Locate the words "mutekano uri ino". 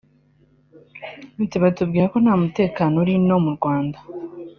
2.41-3.35